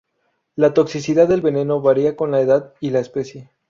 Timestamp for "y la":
2.79-3.01